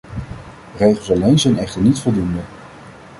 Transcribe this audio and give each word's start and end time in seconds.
Regels 0.77 1.11
alleen 1.11 1.39
zijn 1.39 1.57
echter 1.57 1.81
niet 1.81 1.99
voldoende. 1.99 2.39